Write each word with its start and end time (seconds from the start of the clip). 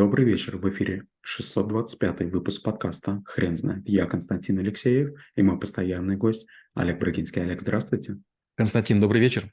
Добрый 0.00 0.24
вечер, 0.24 0.56
в 0.56 0.66
эфире 0.70 1.04
625 1.20 2.22
выпуск 2.32 2.62
подкаста 2.62 3.22
«Хрен 3.26 3.54
знает». 3.54 3.86
Я 3.86 4.06
Константин 4.06 4.58
Алексеев 4.58 5.10
и 5.36 5.42
мой 5.42 5.60
постоянный 5.60 6.16
гость 6.16 6.46
Олег 6.72 6.98
Брагинский. 6.98 7.42
Олег, 7.42 7.60
здравствуйте. 7.60 8.16
Константин, 8.56 8.98
добрый 8.98 9.20
вечер. 9.20 9.52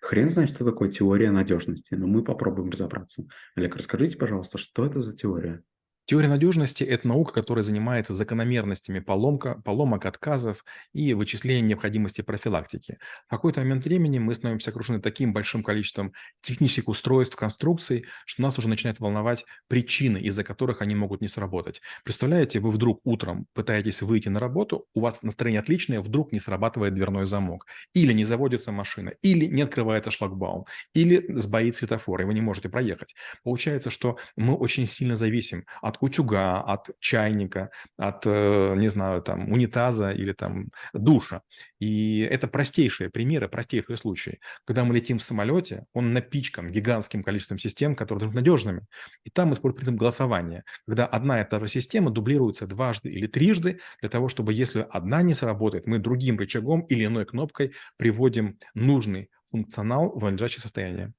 Хрен 0.00 0.28
знает, 0.28 0.50
что 0.50 0.64
такое 0.64 0.90
теория 0.90 1.30
надежности, 1.30 1.94
но 1.94 2.08
мы 2.08 2.24
попробуем 2.24 2.70
разобраться. 2.70 3.28
Олег, 3.54 3.76
расскажите, 3.76 4.16
пожалуйста, 4.16 4.58
что 4.58 4.84
это 4.86 5.00
за 5.00 5.16
теория? 5.16 5.62
Теория 6.06 6.28
надежности– 6.28 6.84
это 6.84 7.08
наука, 7.08 7.32
которая 7.32 7.62
занимается 7.62 8.12
закономерностями 8.12 8.98
поломка, 8.98 9.62
поломок, 9.64 10.04
отказов 10.04 10.62
и 10.92 11.14
вычислением 11.14 11.66
необходимости 11.66 12.20
профилактики. 12.20 12.98
В 13.26 13.30
какой-то 13.30 13.60
момент 13.60 13.84
времени 13.84 14.18
мы 14.18 14.34
становимся 14.34 14.70
окружены 14.70 15.00
таким 15.00 15.32
большим 15.32 15.62
количеством 15.62 16.12
технических 16.42 16.88
устройств, 16.88 17.36
конструкций, 17.36 18.04
что 18.26 18.42
нас 18.42 18.58
уже 18.58 18.68
начинает 18.68 19.00
волновать 19.00 19.46
причины, 19.66 20.18
из-за 20.18 20.44
которых 20.44 20.82
они 20.82 20.94
могут 20.94 21.22
не 21.22 21.28
сработать. 21.28 21.80
Представляете, 22.04 22.60
вы 22.60 22.70
вдруг 22.70 23.00
утром 23.04 23.46
пытаетесь 23.54 24.02
выйти 24.02 24.28
на 24.28 24.40
работу, 24.40 24.86
у 24.92 25.00
вас 25.00 25.22
настроение 25.22 25.60
отличное, 25.60 26.02
вдруг 26.02 26.32
не 26.32 26.38
срабатывает 26.38 26.92
дверной 26.92 27.24
замок, 27.24 27.66
или 27.94 28.12
не 28.12 28.24
заводится 28.24 28.72
машина, 28.72 29.14
или 29.22 29.46
не 29.46 29.62
открывается 29.62 30.10
шлагбаум, 30.10 30.66
или 30.92 31.24
сбоит 31.34 31.76
светофор, 31.76 32.20
и 32.20 32.24
вы 32.24 32.34
не 32.34 32.42
можете 32.42 32.68
проехать. 32.68 33.14
Получается, 33.42 33.88
что 33.88 34.18
мы 34.36 34.54
очень 34.54 34.86
сильно 34.86 35.16
зависим 35.16 35.64
от 35.80 35.93
от 35.94 36.02
утюга, 36.02 36.60
от 36.60 36.90
чайника, 37.00 37.70
от, 37.96 38.26
э, 38.26 38.74
не 38.76 38.88
знаю, 38.88 39.22
там, 39.22 39.50
унитаза 39.52 40.10
или 40.10 40.32
там 40.32 40.70
душа. 40.92 41.42
И 41.78 42.20
это 42.20 42.48
простейшие 42.48 43.10
примеры, 43.10 43.48
простейшие 43.48 43.96
случаи. 43.96 44.40
Когда 44.64 44.84
мы 44.84 44.94
летим 44.94 45.18
в 45.18 45.22
самолете, 45.22 45.84
он 45.92 46.12
напичкан 46.12 46.70
гигантским 46.70 47.22
количеством 47.22 47.58
систем, 47.58 47.94
которые 47.94 48.20
должны 48.20 48.34
быть 48.34 48.44
надежными. 48.44 48.86
И 49.24 49.30
там 49.30 49.52
используют 49.52 49.76
принцип 49.76 49.94
голосования, 49.96 50.64
когда 50.86 51.06
одна 51.06 51.40
и 51.40 51.48
та 51.48 51.60
же 51.60 51.68
система 51.68 52.10
дублируется 52.10 52.66
дважды 52.66 53.10
или 53.10 53.26
трижды 53.26 53.80
для 54.00 54.08
того, 54.08 54.28
чтобы 54.28 54.52
если 54.52 54.86
одна 54.90 55.22
не 55.22 55.34
сработает, 55.34 55.86
мы 55.86 55.98
другим 55.98 56.38
рычагом 56.38 56.82
или 56.82 57.04
иной 57.04 57.24
кнопкой 57.24 57.72
приводим 57.96 58.58
нужный 58.74 59.30
функционал 59.50 60.10
в 60.10 60.24
надлежащее 60.24 60.62
состояние. 60.62 61.12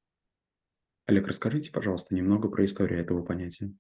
Олег, 1.08 1.28
расскажите, 1.28 1.72
пожалуйста, 1.72 2.16
немного 2.16 2.50
про 2.50 2.66
историю 2.66 3.00
этого 3.00 3.22
понятия. 3.24 3.72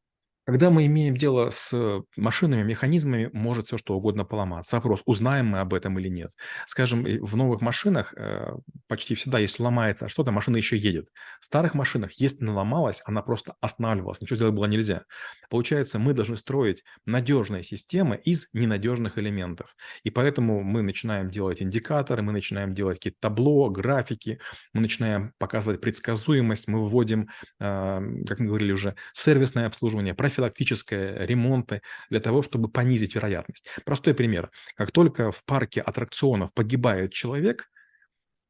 Когда 0.45 0.69
мы 0.69 0.85
имеем 0.85 1.17
дело 1.17 1.49
с 1.49 1.73
машинами, 2.15 2.61
механизмами, 2.61 3.31
может 3.33 3.65
все 3.65 3.77
что 3.77 3.95
угодно 3.95 4.25
поломаться. 4.25 4.75
Вопрос, 4.75 5.01
узнаем 5.05 5.47
мы 5.47 5.59
об 5.59 5.73
этом 5.73 5.97
или 5.97 6.07
нет. 6.07 6.31
Скажем, 6.67 7.03
в 7.03 7.35
новых 7.35 7.61
машинах 7.61 8.13
э, 8.15 8.53
почти 8.87 9.15
всегда, 9.15 9.39
если 9.39 9.63
ломается 9.63 10.07
что-то, 10.07 10.31
машина 10.31 10.57
еще 10.57 10.77
едет. 10.77 11.09
В 11.41 11.45
старых 11.45 11.73
машинах, 11.73 12.11
если 12.13 12.43
она 12.43 12.53
ломалась, 12.53 13.01
она 13.05 13.23
просто 13.23 13.55
останавливалась, 13.59 14.21
ничего 14.21 14.35
сделать 14.35 14.53
было 14.53 14.65
нельзя. 14.65 15.05
Получается, 15.49 15.97
мы 15.97 16.13
должны 16.13 16.35
строить 16.35 16.83
надежные 17.05 17.63
системы 17.63 18.15
из 18.23 18.47
ненадежных 18.53 19.17
элементов. 19.17 19.75
И 20.03 20.11
поэтому 20.11 20.61
мы 20.61 20.83
начинаем 20.83 21.29
делать 21.29 21.61
индикаторы, 21.61 22.21
мы 22.21 22.33
начинаем 22.33 22.75
делать 22.75 22.99
какие-то 22.99 23.17
табло, 23.19 23.71
графики, 23.71 24.39
мы 24.73 24.81
начинаем 24.81 25.33
показывать 25.39 25.81
предсказуемость, 25.81 26.67
мы 26.67 26.87
вводим, 26.87 27.29
э, 27.59 28.01
как 28.27 28.39
мы 28.39 28.45
говорили 28.45 28.73
уже, 28.73 28.95
сервисное 29.13 29.65
обслуживание, 29.65 30.13
профилактическое, 30.35 31.25
ремонты 31.25 31.81
для 32.09 32.19
того, 32.19 32.41
чтобы 32.41 32.69
понизить 32.69 33.15
вероятность. 33.15 33.69
Простой 33.85 34.13
пример. 34.13 34.51
Как 34.75 34.91
только 34.91 35.31
в 35.31 35.43
парке 35.45 35.81
аттракционов 35.81 36.53
погибает 36.53 37.13
человек, 37.13 37.69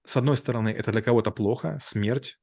с 0.05 0.17
одной 0.17 0.37
стороны, 0.37 0.69
это 0.69 0.91
для 0.91 1.01
кого-то 1.01 1.31
плохо, 1.31 1.79
смерть, 1.81 2.37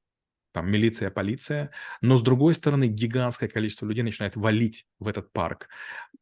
там 0.53 0.71
милиция, 0.71 1.11
полиция, 1.11 1.71
но 2.01 2.17
с 2.17 2.23
другой 2.23 2.55
стороны 2.55 2.87
гигантское 2.87 3.49
количество 3.49 3.87
людей 3.87 4.03
начинает 4.03 4.37
валить 4.37 4.87
в 4.99 5.09
этот 5.09 5.33
парк. 5.33 5.69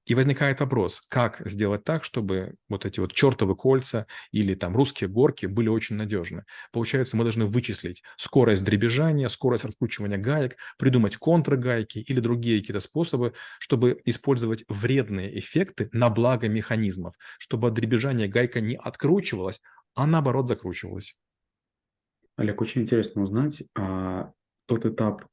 И 0.06 0.14
возникает 0.14 0.60
вопрос, 0.60 1.00
как 1.00 1.40
сделать 1.44 1.84
так, 1.84 2.04
чтобы 2.04 2.54
вот 2.68 2.84
эти 2.86 3.00
вот 3.00 3.12
чертовы 3.12 3.54
кольца 3.54 4.06
или 4.32 4.54
там 4.54 4.76
русские 4.76 5.08
горки 5.08 5.46
были 5.46 5.68
очень 5.68 5.96
надежны. 5.96 6.44
Получается, 6.72 7.16
мы 7.16 7.24
должны 7.24 7.46
вычислить 7.46 8.02
скорость 8.16 8.64
дребезжания, 8.64 9.28
скорость 9.28 9.64
раскручивания 9.64 10.18
гаек, 10.18 10.56
придумать 10.78 11.16
контргайки 11.16 11.98
или 11.98 12.20
другие 12.20 12.60
какие-то 12.60 12.80
способы, 12.80 13.34
чтобы 13.58 14.00
использовать 14.04 14.64
вредные 14.68 15.38
эффекты 15.38 15.88
на 15.92 16.10
благо 16.10 16.48
механизмов, 16.48 17.14
чтобы 17.38 17.68
от 17.68 17.74
дребезжания 17.74 18.28
гайка 18.28 18.60
не 18.60 18.76
откручивалась, 18.76 19.60
а 19.94 20.06
наоборот 20.06 20.48
закручивалась. 20.48 21.16
Олег, 22.40 22.62
очень 22.62 22.80
интересно 22.80 23.20
узнать 23.20 23.62
а, 23.78 24.32
тот 24.64 24.86
этап 24.86 25.26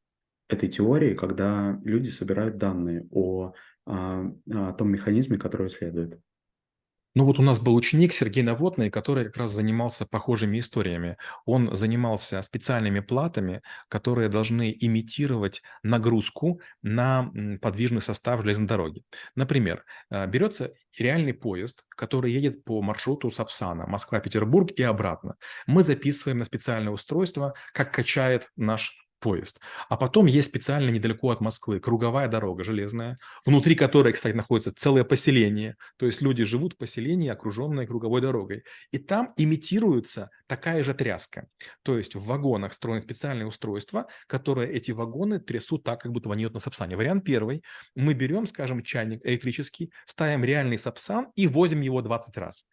этой 0.50 0.68
теории, 0.68 1.14
когда 1.16 1.80
люди 1.86 2.10
собирают 2.10 2.58
данные 2.58 3.08
о, 3.12 3.54
а, 3.86 4.26
о 4.52 4.74
том 4.74 4.90
механизме, 4.90 5.38
который 5.38 5.68
исследуют. 5.68 6.20
Ну 7.18 7.26
вот 7.26 7.40
у 7.40 7.42
нас 7.42 7.60
был 7.60 7.74
ученик 7.74 8.14
Сергей 8.14 8.44
Наводный, 8.44 8.92
который 8.92 9.26
как 9.26 9.38
раз 9.38 9.52
занимался 9.52 10.06
похожими 10.06 10.60
историями. 10.60 11.18
Он 11.46 11.76
занимался 11.76 12.44
специальными 12.44 13.00
платами, 13.00 13.64
которые 13.90 14.30
должны 14.30 14.78
имитировать 14.80 15.64
нагрузку 15.82 16.62
на 16.84 17.32
подвижный 17.60 18.02
состав 18.02 18.44
железной 18.44 18.68
дороги. 18.68 19.04
Например, 19.34 19.84
э, 20.12 20.28
берется 20.28 20.74
реальный 21.00 21.34
поезд, 21.34 21.88
который 21.90 22.32
едет 22.32 22.64
по 22.64 22.84
маршруту 22.84 23.32
Сапсана, 23.32 23.88
Москва-Петербург 23.88 24.70
и 24.76 24.84
обратно. 24.84 25.38
Мы 25.66 25.82
записываем 25.82 26.38
на 26.38 26.46
специальное 26.46 26.94
устройство, 26.94 27.56
как 27.74 27.92
качает 27.92 28.52
наш 28.56 29.07
поезд. 29.20 29.60
А 29.90 29.98
потом 29.98 30.26
есть 30.26 30.50
специально 30.50 30.90
недалеко 30.90 31.32
от 31.32 31.42
Москвы 31.42 31.80
круговая 31.80 32.28
дорога 32.28 32.64
железная, 32.64 33.18
внутри 33.46 33.76
которой, 33.76 34.14
кстати, 34.14 34.36
находится 34.36 34.74
целое 34.76 35.04
поселение. 35.04 35.76
То 35.98 36.06
есть 36.06 36.22
люди 36.22 36.44
живут 36.44 36.74
в 36.74 36.78
поселении, 36.78 37.30
окруженное 37.30 37.88
круговой 37.88 38.22
дорогой. 38.22 38.64
И 38.92 38.98
там 38.98 39.34
имитируется 39.38 40.30
такая 40.48 40.84
же 40.84 40.94
тряска. 40.94 41.48
То 41.84 41.98
есть 41.98 42.16
в 42.16 42.26
вагонах 42.26 42.74
строено 42.74 43.02
специальное 43.02 43.46
устройство, 43.46 44.08
которое 44.28 44.68
эти 44.68 44.92
вагоны 44.92 45.40
трясут 45.40 45.84
так, 45.84 46.02
как 46.02 46.12
будто 46.12 46.32
они 46.32 46.48
на 46.48 46.60
сапсане. 46.60 46.96
Вариант 46.96 47.24
первый. 47.24 47.64
Мы 47.96 48.14
берем, 48.14 48.48
скажем, 48.48 48.84
чайник 48.84 49.26
электрический, 49.26 49.92
ставим 50.06 50.44
реальный 50.44 50.78
сапсан 50.78 51.28
и 51.36 51.48
возим 51.48 51.82
его 51.82 52.02
20 52.02 52.38
раз 52.38 52.66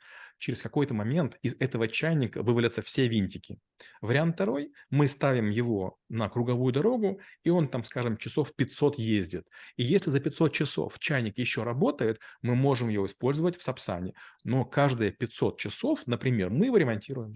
через 0.44 0.60
какой-то 0.60 0.92
момент 0.92 1.38
из 1.40 1.56
этого 1.58 1.88
чайника 1.88 2.42
вывалятся 2.42 2.82
все 2.82 3.08
винтики. 3.08 3.58
Вариант 4.02 4.34
второй, 4.34 4.72
мы 4.90 5.08
ставим 5.08 5.48
его 5.48 5.96
на 6.10 6.28
круговую 6.28 6.70
дорогу, 6.70 7.18
и 7.44 7.48
он 7.48 7.68
там, 7.68 7.82
скажем, 7.82 8.18
часов 8.18 8.54
500 8.54 8.98
ездит. 8.98 9.48
И 9.76 9.82
если 9.82 10.10
за 10.10 10.20
500 10.20 10.52
часов 10.52 10.98
чайник 10.98 11.38
еще 11.38 11.62
работает, 11.62 12.20
мы 12.42 12.56
можем 12.56 12.90
его 12.90 13.06
использовать 13.06 13.56
в 13.56 13.62
Сапсане. 13.62 14.12
Но 14.44 14.66
каждые 14.66 15.12
500 15.12 15.58
часов, 15.58 16.02
например, 16.04 16.50
мы 16.50 16.66
его 16.66 16.76
ремонтируем. 16.76 17.32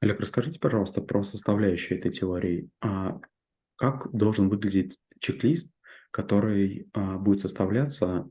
Олег, 0.00 0.18
расскажите, 0.18 0.58
пожалуйста, 0.58 1.02
про 1.02 1.22
составляющие 1.22 2.00
этой 2.00 2.10
теории. 2.10 2.68
А 2.80 3.20
как 3.76 4.10
должен 4.10 4.48
выглядеть 4.48 4.98
чек-лист, 5.20 5.70
который 6.10 6.88
а, 6.92 7.16
будет 7.18 7.38
составляться 7.40 8.28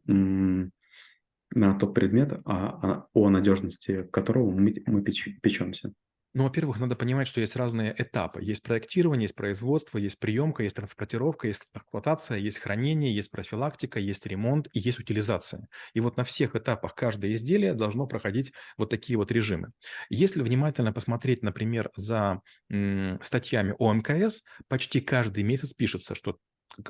на 1.55 1.73
тот 1.77 1.93
предмет, 1.95 2.33
а, 2.45 2.67
а, 2.81 3.07
о 3.13 3.29
надежности 3.29 4.03
которого 4.11 4.51
мы, 4.51 4.73
мы 4.85 5.03
печемся. 5.03 5.93
Ну, 6.38 6.43
во-первых, 6.43 6.79
надо 6.79 6.97
понимать, 6.97 7.29
что 7.29 7.39
есть 7.39 7.55
разные 7.55 7.95
этапы. 7.97 8.43
Есть 8.43 8.61
проектирование, 8.61 9.23
есть 9.23 9.35
производство, 9.35 9.97
есть 9.97 10.19
приемка, 10.19 10.63
есть 10.63 10.75
транспортировка, 10.75 11.47
есть 11.47 11.63
эксплуатация, 11.73 12.38
есть 12.38 12.59
хранение, 12.59 13.16
есть 13.16 13.31
профилактика, 13.31 13.99
есть 14.01 14.25
ремонт 14.25 14.67
и 14.73 14.79
есть 14.79 14.99
утилизация. 14.99 15.69
И 15.93 16.01
вот 16.01 16.17
на 16.17 16.25
всех 16.25 16.57
этапах 16.57 16.93
каждое 16.93 17.33
изделие 17.35 17.73
должно 17.73 18.05
проходить 18.05 18.51
вот 18.77 18.89
такие 18.89 19.16
вот 19.17 19.31
режимы. 19.31 19.69
Если 20.09 20.41
внимательно 20.43 20.91
посмотреть, 20.91 21.41
например, 21.41 21.89
за 21.95 22.41
м, 22.69 23.17
статьями 23.22 23.73
о 23.79 23.93
МКС, 23.93 24.43
почти 24.67 24.99
каждый 24.99 25.43
месяц 25.43 25.73
пишется, 25.73 26.16
что 26.16 26.39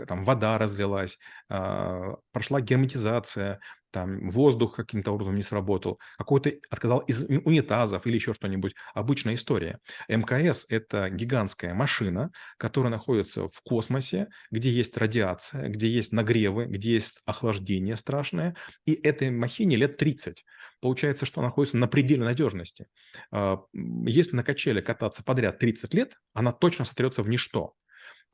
там 0.08 0.24
вода 0.24 0.58
разлилась, 0.58 1.20
э, 1.50 2.02
прошла 2.32 2.62
герметизация, 2.62 3.60
там 3.96 4.30
воздух 4.30 4.76
каким-то 4.76 5.14
образом 5.14 5.38
не 5.38 5.42
сработал, 5.42 6.02
какой-то 6.18 6.52
отказал 6.70 7.00
из 7.00 7.24
унитазов 7.24 8.06
или 8.06 8.16
еще 8.16 8.34
что-нибудь. 8.34 8.76
Обычная 8.94 9.36
история. 9.36 9.80
МКС– 10.10 10.66
это 10.70 11.10
гигантская 11.10 11.74
машина, 11.74 12.32
которая 12.58 12.92
находится 12.92 13.48
в 13.48 13.62
космосе, 13.64 14.28
где 14.52 14.70
есть 14.70 14.98
радиация, 14.98 15.70
где 15.70 15.88
есть 15.88 16.12
нагревы, 16.12 16.66
где 16.66 16.96
есть 16.96 17.22
охлаждение 17.26 17.96
страшное, 17.96 18.58
и 18.86 18.92
этой 18.92 19.32
махине 19.32 19.78
лет 19.78 19.96
30. 19.96 20.44
Получается, 20.82 21.26
что 21.26 21.40
она 21.40 21.48
находится 21.48 21.78
на 21.78 21.88
пределе 21.88 22.26
надежности. 22.26 22.88
А, 23.32 23.60
если 23.74 24.36
на 24.36 24.44
качеле 24.44 24.82
кататься 24.82 25.24
подряд 25.24 25.58
30 25.58 25.94
лет, 25.94 26.18
она 26.34 26.52
точно 26.52 26.84
сотрется 26.84 27.24
в 27.24 27.30
ничто. 27.30 27.76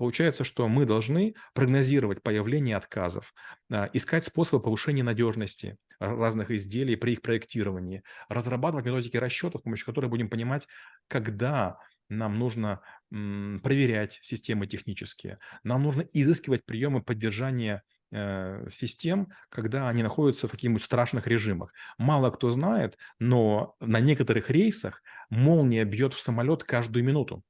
Получается, 0.01 0.43
что 0.43 0.67
мы 0.67 0.87
должны 0.87 1.35
прогнозировать 1.53 2.23
появление 2.23 2.75
отказов, 2.75 3.35
а, 3.71 3.87
искать 3.93 4.25
способы 4.25 4.63
повышения 4.63 5.03
надежности 5.03 5.77
разных 5.99 6.49
изделий 6.49 6.95
при 6.95 7.11
их 7.11 7.21
проектировании, 7.21 8.01
разрабатывать 8.27 8.87
методики 8.87 9.17
расчета, 9.17 9.59
с 9.59 9.61
помощью 9.61 9.85
которых 9.85 10.09
будем 10.09 10.27
понимать, 10.27 10.67
когда 11.07 11.77
нам 12.09 12.33
нужно 12.33 12.81
проверять 13.11 14.17
системы 14.23 14.65
технические, 14.65 15.37
нам 15.63 15.83
нужно 15.83 16.01
изыскивать 16.13 16.65
приемы 16.65 17.03
поддержания 17.03 17.83
э, 18.11 18.69
систем, 18.73 19.27
когда 19.49 19.87
они 19.87 20.01
находятся 20.01 20.47
в 20.47 20.51
каких-нибудь 20.51 20.83
страшных 20.83 21.27
режимах. 21.27 21.73
Мало 21.99 22.31
кто 22.31 22.49
знает, 22.49 22.97
но 23.19 23.75
на 23.79 23.99
некоторых 23.99 24.49
рейсах 24.49 25.03
молния 25.29 25.83
бьет 25.85 26.15
в 26.15 26.21
самолет 26.21 26.63
каждую 26.63 27.05
минуту. 27.05 27.43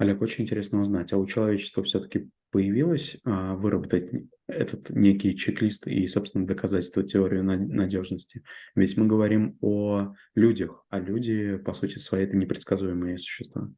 Олег, 0.00 0.22
очень 0.22 0.44
интересно 0.44 0.80
узнать, 0.80 1.12
а 1.12 1.18
у 1.18 1.26
человечества 1.26 1.82
все-таки 1.82 2.30
появилось 2.50 3.18
а, 3.22 3.54
выработать 3.54 4.10
этот 4.46 4.88
некий 4.88 5.36
чек-лист 5.36 5.86
и, 5.86 6.06
собственно, 6.06 6.46
доказательство 6.46 7.02
теории 7.02 7.40
надежности? 7.40 8.42
Ведь 8.74 8.96
мы 8.96 9.06
говорим 9.06 9.58
о 9.60 10.14
людях, 10.34 10.86
а 10.88 11.00
люди, 11.00 11.58
по 11.58 11.74
сути 11.74 11.98
своей, 11.98 12.24
это 12.24 12.38
непредсказуемые 12.38 13.18
существа. 13.18 13.70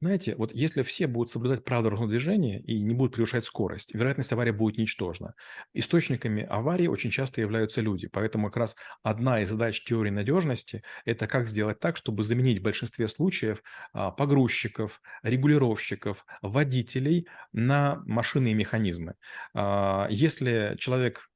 Знаете, 0.00 0.34
вот 0.34 0.54
если 0.54 0.82
все 0.82 1.06
будут 1.06 1.30
соблюдать 1.30 1.62
правила 1.62 1.84
дорожного 1.84 2.10
движения 2.10 2.58
и 2.62 2.80
не 2.80 2.94
будут 2.94 3.14
превышать 3.14 3.44
скорость, 3.44 3.94
вероятность 3.94 4.32
аварии 4.32 4.50
будет 4.50 4.78
ничтожна. 4.78 5.34
Источниками 5.74 6.42
аварии 6.42 6.86
очень 6.86 7.10
часто 7.10 7.42
являются 7.42 7.82
люди, 7.82 8.08
поэтому 8.08 8.46
как 8.46 8.56
раз 8.56 8.76
одна 9.02 9.42
из 9.42 9.50
задач 9.50 9.84
теории 9.84 10.08
надежности– 10.10 10.82
это 11.04 11.26
как 11.26 11.48
сделать 11.48 11.80
так, 11.80 11.98
чтобы 11.98 12.22
заменить 12.22 12.60
в 12.60 12.62
большинстве 12.62 13.08
случаев 13.08 13.62
а, 13.92 14.10
погрузчиков, 14.10 15.02
регулировщиков, 15.22 16.24
водителей 16.40 17.28
на 17.52 18.00
машины 18.06 18.52
и 18.52 18.54
механизмы. 18.54 19.16
А, 19.54 20.06
если 20.08 20.76
человек 20.78 21.29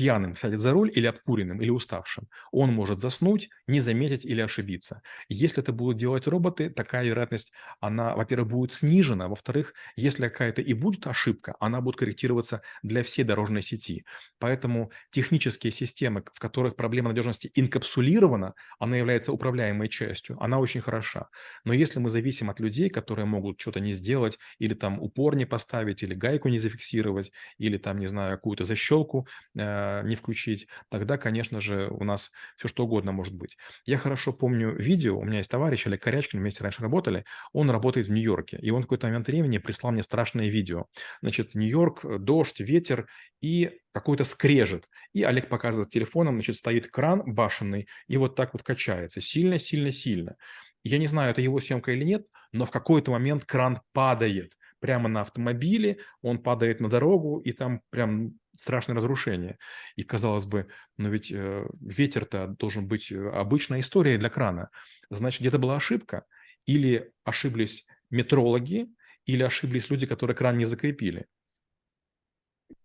пьяным 0.00 0.34
сядет 0.34 0.60
за 0.60 0.72
руль 0.72 0.90
или 0.94 1.06
обкуренным, 1.06 1.60
или 1.60 1.68
уставшим, 1.68 2.28
он 2.52 2.72
может 2.72 3.00
заснуть, 3.00 3.50
не 3.66 3.80
заметить 3.80 4.24
или 4.24 4.40
ошибиться. 4.40 5.02
Если 5.28 5.62
это 5.62 5.72
будут 5.72 5.98
делать 5.98 6.26
роботы, 6.26 6.70
такая 6.70 7.04
вероятность, 7.04 7.52
она, 7.80 8.16
во-первых, 8.16 8.48
будет 8.48 8.72
снижена, 8.72 9.28
во-вторых, 9.28 9.74
если 9.96 10.28
какая-то 10.28 10.62
и 10.62 10.72
будет 10.72 11.06
ошибка, 11.06 11.54
она 11.60 11.82
будет 11.82 11.96
корректироваться 11.96 12.62
для 12.82 13.02
всей 13.02 13.24
дорожной 13.24 13.60
сети. 13.60 14.06
Поэтому 14.38 14.90
технические 15.10 15.70
системы, 15.70 16.24
в 16.32 16.40
которых 16.40 16.76
проблема 16.76 17.10
надежности 17.10 17.50
инкапсулирована, 17.54 18.54
она 18.78 18.96
является 18.96 19.32
управляемой 19.32 19.88
частью, 19.88 20.38
она 20.42 20.58
очень 20.58 20.80
хороша. 20.80 21.28
Но 21.64 21.74
если 21.74 21.98
мы 21.98 22.08
зависим 22.08 22.48
от 22.48 22.58
людей, 22.60 22.88
которые 22.88 23.26
могут 23.26 23.60
что-то 23.60 23.80
не 23.80 23.92
сделать, 23.92 24.38
или 24.58 24.72
там 24.72 24.98
упор 24.98 25.36
не 25.36 25.44
поставить, 25.44 26.02
или 26.02 26.14
гайку 26.14 26.48
не 26.48 26.58
зафиксировать, 26.58 27.32
или 27.58 27.76
там, 27.76 27.98
не 27.98 28.06
знаю, 28.06 28.36
какую-то 28.36 28.64
защелку 28.64 29.26
э, 29.56 29.60
не 30.04 30.16
включить, 30.16 30.66
тогда, 30.88 31.18
конечно 31.18 31.60
же, 31.60 31.88
у 31.88 32.04
нас 32.04 32.30
все 32.56 32.68
что 32.68 32.84
угодно 32.84 33.12
может 33.12 33.34
быть. 33.34 33.56
Я 33.84 33.98
хорошо 33.98 34.32
помню 34.32 34.74
видео, 34.74 35.18
у 35.18 35.24
меня 35.24 35.38
есть 35.38 35.50
товарищ 35.50 35.86
Олег 35.86 36.02
Корячкин, 36.02 36.40
вместе 36.40 36.62
раньше 36.62 36.82
работали, 36.82 37.24
он 37.52 37.70
работает 37.70 38.06
в 38.06 38.10
Нью-Йорке, 38.10 38.58
и 38.60 38.70
он 38.70 38.82
в 38.82 38.84
какой-то 38.84 39.06
момент 39.08 39.26
времени 39.26 39.58
прислал 39.58 39.92
мне 39.92 40.02
страшное 40.02 40.48
видео. 40.48 40.86
Значит, 41.22 41.54
Нью-Йорк, 41.54 42.04
э, 42.04 42.18
дождь, 42.18 42.60
ветер 42.60 43.06
и 43.40 43.78
какой-то 43.92 44.24
скрежет. 44.24 44.88
И 45.12 45.22
Олег 45.22 45.48
показывает 45.48 45.90
телефоном, 45.90 46.34
значит, 46.34 46.56
стоит 46.56 46.86
кран 46.86 47.22
башенный 47.26 47.88
и 48.08 48.16
вот 48.16 48.36
так 48.36 48.52
вот 48.52 48.62
качается. 48.62 49.20
Сильно, 49.20 49.58
сильно, 49.58 49.92
сильно. 49.92 50.36
Я 50.82 50.98
не 50.98 51.06
знаю, 51.06 51.30
это 51.30 51.40
его 51.40 51.60
съемка 51.60 51.92
или 51.92 52.04
нет, 52.04 52.26
но 52.52 52.64
в 52.64 52.70
какой-то 52.70 53.10
момент 53.10 53.44
кран 53.44 53.80
падает 53.92 54.54
прямо 54.80 55.08
на 55.08 55.20
автомобиле, 55.20 55.98
он 56.22 56.42
падает 56.42 56.80
на 56.80 56.88
дорогу, 56.88 57.38
и 57.40 57.52
там 57.52 57.82
прям 57.90 58.32
страшное 58.54 58.96
разрушение. 58.96 59.58
И 59.96 60.02
казалось 60.02 60.46
бы, 60.46 60.68
но 60.96 61.08
ведь 61.08 61.32
э, 61.32 61.66
ветер-то 61.80 62.48
должен 62.58 62.86
быть 62.86 63.10
э, 63.12 63.28
обычной 63.30 63.80
историей 63.80 64.18
для 64.18 64.30
крана. 64.30 64.70
Значит, 65.10 65.40
где-то 65.40 65.58
была 65.58 65.76
ошибка. 65.76 66.24
Или 66.66 67.12
ошиблись 67.24 67.86
метрологи, 68.10 68.88
или 69.26 69.42
ошиблись 69.42 69.90
люди, 69.90 70.06
которые 70.06 70.36
кран 70.36 70.58
не 70.58 70.64
закрепили. 70.64 71.26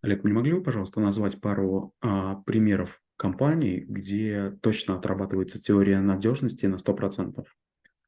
Олег, 0.02 0.24
не 0.24 0.34
могли 0.34 0.54
бы, 0.54 0.64
пожалуйста, 0.64 1.00
назвать 1.00 1.40
пару 1.42 1.94
а, 2.02 2.36
примеров 2.36 3.02
компаний, 3.18 3.86
где 3.88 4.52
точно 4.62 4.98
отрабатывается 4.98 5.62
теория 5.62 6.00
надежности 6.00 6.66
на 6.66 6.76
100%? 6.76 7.46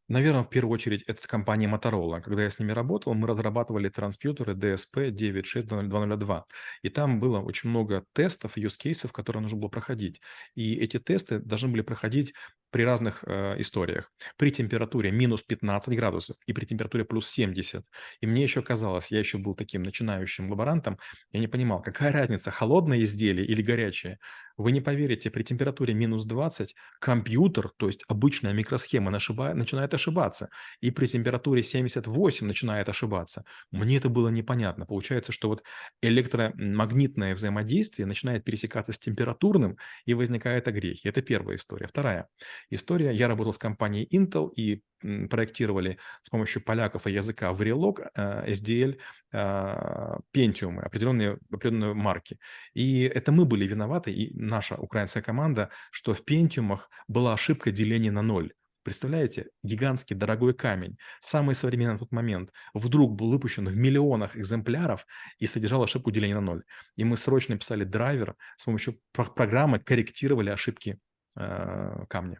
Наверное, 0.09 0.43
в 0.43 0.49
первую 0.49 0.73
очередь, 0.73 1.03
это 1.07 1.27
компания 1.27 1.67
Motorola. 1.67 2.21
Когда 2.21 2.43
я 2.43 2.49
с 2.49 2.59
ними 2.59 2.71
работал, 2.71 3.13
мы 3.13 3.27
разрабатывали 3.27 3.89
транспьютеры 3.89 4.53
DSP 4.53 5.11
96202. 5.11 6.45
И 6.81 6.89
там 6.89 7.19
было 7.19 7.39
очень 7.41 7.69
много 7.69 8.05
тестов, 8.13 8.57
cases, 8.57 9.11
которые 9.11 9.41
нужно 9.43 9.57
было 9.57 9.67
проходить. 9.67 10.21
И 10.55 10.75
эти 10.75 10.97
тесты 10.97 11.39
должны 11.39 11.67
были 11.69 11.81
проходить 11.81 12.33
при 12.71 12.83
разных 12.83 13.23
э, 13.25 13.59
историях. 13.59 14.11
При 14.37 14.51
температуре 14.51 15.11
минус 15.11 15.43
15 15.43 15.93
градусов 15.95 16.37
и 16.45 16.53
при 16.53 16.65
температуре 16.65 17.03
плюс 17.03 17.27
70. 17.29 17.85
И 18.21 18.27
мне 18.27 18.43
еще 18.43 18.61
казалось, 18.61 19.11
я 19.11 19.19
еще 19.19 19.37
был 19.37 19.55
таким 19.55 19.83
начинающим 19.83 20.49
лаборантом, 20.49 20.99
я 21.31 21.39
не 21.39 21.47
понимал, 21.47 21.81
какая 21.81 22.11
разница, 22.13 22.51
холодное 22.51 23.01
изделие 23.03 23.45
или 23.45 23.61
горячее. 23.61 24.19
Вы 24.57 24.71
не 24.71 24.81
поверите, 24.81 25.29
при 25.29 25.43
температуре 25.43 25.93
минус 25.93 26.25
20 26.25 26.75
компьютер, 26.99 27.69
то 27.77 27.87
есть 27.87 28.03
обычная 28.07 28.53
микросхема, 28.53 29.11
начинает 29.11 29.93
ошибаться. 29.93 30.49
И 30.81 30.91
при 30.91 31.05
температуре 31.05 31.63
78 31.63 32.47
начинает 32.47 32.89
ошибаться. 32.89 33.43
Мне 33.71 33.97
это 33.97 34.09
было 34.09 34.29
непонятно. 34.29 34.85
Получается, 34.85 35.31
что 35.31 35.49
вот 35.49 35.63
электромагнитное 36.01 37.35
взаимодействие 37.35 38.05
начинает 38.05 38.43
пересекаться 38.43 38.93
с 38.93 38.99
температурным, 38.99 39.77
и 40.05 40.13
возникает 40.13 40.67
огрехи. 40.67 41.07
Это 41.07 41.21
первая 41.21 41.57
история. 41.57 41.87
Вторая 41.87 42.27
история. 42.69 43.13
Я 43.13 43.27
работал 43.27 43.53
с 43.53 43.57
компанией 43.57 44.07
Intel 44.11 44.51
и 44.53 44.81
проектировали 44.99 45.97
с 46.21 46.29
помощью 46.29 46.63
поляков 46.63 47.07
и 47.07 47.11
языка 47.11 47.51
Verilog, 47.51 48.09
э, 48.15 48.51
SDL, 48.51 48.97
а, 49.33 50.19
Pentium, 50.33 50.79
определенные, 50.79 51.37
определенные 51.51 51.93
марки. 51.93 52.39
И 52.73 53.01
это 53.03 53.31
мы 53.31 53.45
были 53.45 53.67
виноваты, 53.67 54.11
и 54.11 54.33
наша 54.33 54.75
украинская 54.75 55.23
команда, 55.23 55.69
что 55.91 56.13
в 56.13 56.23
Pentium 56.23 56.79
была 57.07 57.33
ошибка 57.33 57.71
деления 57.71 58.11
на 58.11 58.21
ноль. 58.21 58.53
Представляете, 58.83 59.49
гигантский 59.63 60.15
дорогой 60.15 60.53
камень, 60.53 60.97
самый 61.19 61.55
современный 61.55 61.93
на 61.93 61.99
тот 61.99 62.13
момент, 62.13 62.53
вдруг 62.73 63.17
был 63.17 63.29
выпущен 63.29 63.67
в 63.67 63.75
миллионах 63.75 64.37
экземпляров 64.37 65.05
и 65.39 65.45
содержал 65.45 65.83
ошибку 65.83 66.09
деления 66.09 66.35
на 66.35 66.41
ноль. 66.41 66.63
И 66.95 67.03
мы 67.03 67.17
срочно 67.17 67.57
писали 67.57 67.83
драйвер, 67.83 68.37
с 68.55 68.63
помощью 68.63 68.97
программы 69.11 69.79
корректировали 69.79 70.51
ошибки 70.51 70.99
э, 71.35 72.05
камня. 72.07 72.39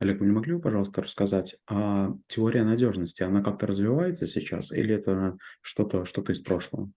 Олег, 0.00 0.20
вы 0.20 0.26
не 0.26 0.32
могли 0.32 0.54
бы, 0.54 0.60
пожалуйста, 0.60 1.02
рассказать, 1.02 1.56
а 1.68 2.12
теория 2.28 2.62
надежности, 2.64 3.22
она 3.22 3.42
как-то 3.42 3.66
развивается 3.66 4.26
сейчас 4.26 4.70
или 4.72 4.94
это 4.94 5.36
что-то 5.60 6.04
что 6.04 6.22
из 6.32 6.40
прошлого? 6.40 6.92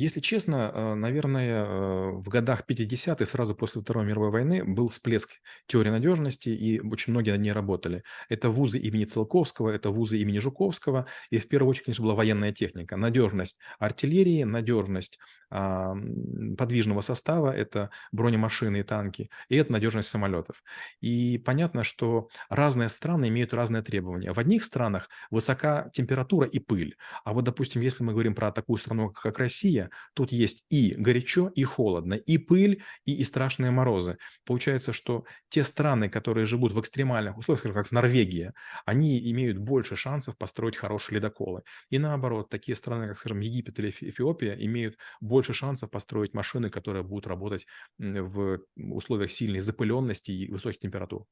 Если 0.00 0.20
честно, 0.20 0.70
э, 0.72 0.94
наверное, 0.94 1.64
э, 1.64 2.10
в 2.12 2.28
годах 2.28 2.64
50-х, 2.66 3.26
сразу 3.26 3.56
после 3.56 3.82
Второй 3.82 4.06
мировой 4.06 4.30
войны, 4.30 4.62
был 4.64 4.86
всплеск 4.88 5.40
теории 5.66 5.90
надежности, 5.90 6.50
и 6.50 6.78
очень 6.78 7.12
многие 7.12 7.32
над 7.32 7.40
ней 7.40 7.50
работали. 7.50 8.04
Это 8.28 8.48
вузы 8.48 8.78
имени 8.78 9.04
Целковского, 9.06 9.70
это 9.70 9.90
вузы 9.90 10.18
имени 10.18 10.38
Жуковского, 10.38 11.06
и 11.30 11.38
в 11.38 11.48
первую 11.48 11.70
очередь, 11.70 11.86
конечно, 11.86 12.04
была 12.04 12.14
военная 12.14 12.52
техника. 12.52 12.96
Надежность 12.96 13.58
артиллерии, 13.80 14.44
надежность 14.44 15.18
подвижного 15.50 17.00
состава, 17.00 17.56
это 17.56 17.90
бронемашины 18.12 18.80
и 18.80 18.82
танки, 18.82 19.30
и 19.48 19.56
это 19.56 19.72
надежность 19.72 20.10
самолетов. 20.10 20.62
И 21.00 21.38
понятно, 21.38 21.84
что 21.84 22.28
разные 22.50 22.90
страны 22.90 23.28
имеют 23.28 23.54
разные 23.54 23.82
требования. 23.82 24.32
В 24.32 24.38
одних 24.38 24.62
странах 24.62 25.08
высока 25.30 25.88
температура 25.92 26.46
и 26.46 26.58
пыль, 26.58 26.96
а 27.24 27.32
вот, 27.32 27.44
допустим, 27.44 27.80
если 27.80 28.04
мы 28.04 28.12
говорим 28.12 28.34
про 28.34 28.52
такую 28.52 28.76
страну, 28.76 29.10
как 29.10 29.38
Россия, 29.38 29.87
тут 30.14 30.32
есть 30.32 30.64
и 30.70 30.94
горячо, 30.96 31.50
и 31.54 31.64
холодно, 31.64 32.14
и 32.14 32.38
пыль, 32.38 32.82
и, 33.04 33.14
и 33.14 33.24
страшные 33.24 33.70
морозы. 33.70 34.18
Получается, 34.44 34.92
что 34.92 35.24
те 35.48 35.64
страны, 35.64 36.08
которые 36.08 36.46
живут 36.46 36.72
в 36.72 36.80
экстремальных 36.80 37.38
условиях, 37.38 37.60
скажем, 37.60 37.76
как 37.76 37.92
Норвегия, 37.92 38.54
они 38.84 39.30
имеют 39.30 39.58
больше 39.58 39.96
шансов 39.96 40.36
построить 40.38 40.76
хорошие 40.76 41.16
ледоколы. 41.16 41.62
И 41.90 41.98
наоборот, 41.98 42.48
такие 42.48 42.74
страны, 42.74 43.08
как, 43.08 43.18
скажем, 43.18 43.40
Египет 43.40 43.78
или 43.78 43.90
Эфиопия, 43.90 44.54
имеют 44.54 44.96
больше 45.20 45.52
шансов 45.52 45.90
построить 45.90 46.34
машины, 46.34 46.70
которые 46.70 47.02
будут 47.02 47.26
работать 47.26 47.66
в 47.98 48.60
условиях 48.76 49.30
сильной 49.30 49.60
запыленности 49.60 50.30
и 50.30 50.50
высоких 50.50 50.80
температур. 50.80 51.26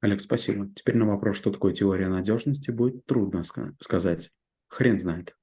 Олег, 0.00 0.20
спасибо. 0.20 0.68
Теперь 0.74 0.96
на 0.96 1.06
вопрос, 1.06 1.36
что 1.36 1.50
такое 1.50 1.72
теория 1.72 2.08
надежности, 2.08 2.70
будет 2.70 3.06
трудно 3.06 3.42
сказать. 3.80 4.30
Хрен 4.68 4.96
знает. 4.98 5.34